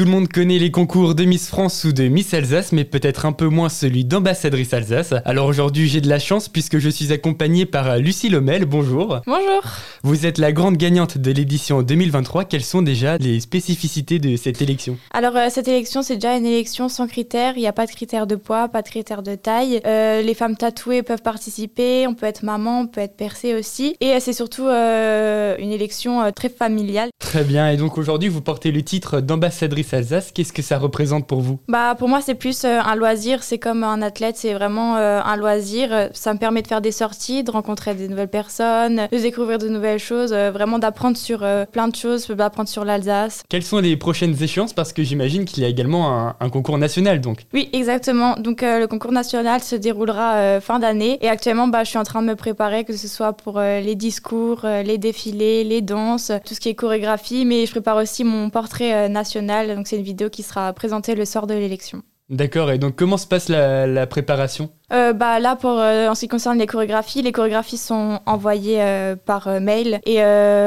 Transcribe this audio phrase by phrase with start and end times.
[0.00, 3.26] Tout le monde connaît les concours de Miss France ou de Miss Alsace, mais peut-être
[3.26, 5.12] un peu moins celui d'ambassadrice Alsace.
[5.26, 8.64] Alors aujourd'hui, j'ai de la chance puisque je suis accompagnée par Lucie Lomel.
[8.64, 9.20] Bonjour.
[9.26, 9.62] Bonjour.
[10.02, 12.46] Vous êtes la grande gagnante de l'édition 2023.
[12.46, 14.96] Quelles sont déjà les spécificités de cette élection?
[15.12, 17.58] Alors euh, cette élection, c'est déjà une élection sans critères.
[17.58, 19.82] Il n'y a pas de critères de poids, pas de critères de taille.
[19.84, 22.06] Euh, les femmes tatouées peuvent participer.
[22.06, 23.96] On peut être maman, on peut être percée aussi.
[24.00, 27.10] Et euh, c'est surtout une élection très familiale.
[27.18, 27.70] Très bien.
[27.70, 30.32] Et donc aujourd'hui, vous portez le titre d'ambassadrice Alsace.
[30.32, 31.58] Qu'est-ce que ça représente pour vous?
[31.68, 33.42] Bah pour moi, c'est plus un loisir.
[33.42, 34.36] C'est comme un athlète.
[34.36, 36.08] C'est vraiment un loisir.
[36.12, 39.68] Ça me permet de faire des sorties, de rencontrer des nouvelles personnes, de découvrir de
[39.68, 43.42] nouvelles choses, vraiment d'apprendre sur plein de choses, d'apprendre sur l'Alsace.
[43.48, 44.72] Quelles sont les prochaines échéances?
[44.72, 47.44] Parce que j'imagine qu'il y a également un, concours national donc.
[47.52, 48.34] Oui, exactement.
[48.36, 51.18] Donc le concours national se déroulera fin d'année.
[51.20, 53.94] Et actuellement, bah, je suis en train de me préparer, que ce soit pour les
[53.94, 57.44] discours, les défilés, les danses, tout ce qui est chorégraphie.
[57.44, 59.79] Mais je prépare aussi mon portrait national.
[59.80, 62.02] Donc c'est une vidéo qui sera présentée le soir de l'élection.
[62.28, 64.68] D'accord, et donc comment se passe la préparation?
[64.92, 68.82] Euh, bah, Là, pour, euh, en ce qui concerne les chorégraphies, les chorégraphies sont envoyées
[68.82, 70.18] euh, par mail et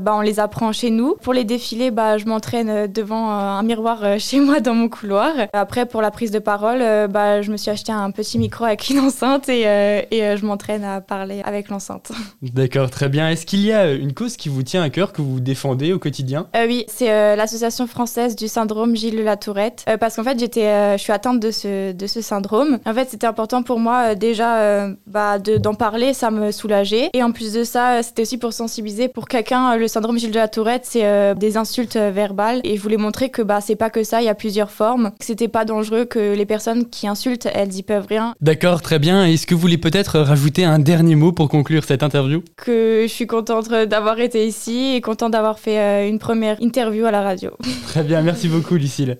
[0.00, 1.16] bah, on les apprend chez nous.
[1.22, 5.30] Pour les défilés, bah, je m'entraîne devant un miroir chez moi dans mon couloir.
[5.52, 8.88] Après, pour la prise de parole, bah, je me suis acheté un petit micro avec
[8.90, 12.12] une enceinte et, et je m'entraîne à parler avec l'enceinte.
[12.42, 13.30] D'accord, très bien.
[13.30, 15.98] Est-ce qu'il y a une cause qui vous tient à cœur, que vous défendez au
[15.98, 16.46] quotidien?
[16.54, 19.84] Oui, c'est l'association française du syndrome Gilles de la Tourette.
[20.00, 22.78] parce qu'en fait, j'étais, je suis atteinte de ce, de ce syndrome.
[22.84, 27.10] En fait, c'était important pour moi euh, déjà euh, bah, d'en parler, ça me soulageait.
[27.14, 30.36] Et en plus de ça, c'était aussi pour sensibiliser pour quelqu'un, le syndrome Gilles de
[30.36, 32.60] la Tourette, c'est euh, des insultes verbales.
[32.64, 35.10] Et je voulais montrer que bah, c'est pas que ça, il y a plusieurs formes.
[35.18, 38.34] Que c'était pas dangereux, que les personnes qui insultent, elles y peuvent rien.
[38.40, 39.24] D'accord, très bien.
[39.24, 42.42] Est-ce que vous voulez peut-être rajouter un dernier mot pour conclure cette interview?
[42.56, 47.10] Que je suis contente d'avoir été ici et contente d'avoir fait une première interview à
[47.10, 47.50] la radio.
[47.86, 49.16] Très bien, merci beaucoup Lucille.